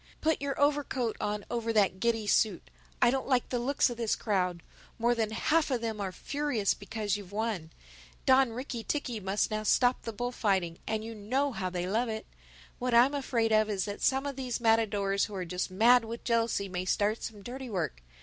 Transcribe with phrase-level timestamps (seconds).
[0.19, 2.71] Put your overcoat on over that giddy suit.
[3.03, 4.63] I don't like the looks of this crowd.
[4.97, 7.69] More than half of them are furious because you've won.
[8.25, 12.25] Don Ricky ticky must now stop the bullfighting—and you know how they love it.
[12.79, 16.23] What I'm afraid of is that some of these matadors who are just mad with
[16.23, 18.01] jealousy may start some dirty work.